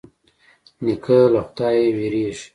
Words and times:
نیکه 0.83 1.17
له 1.33 1.41
خدايه 1.47 1.87
وېرېږي. 1.97 2.45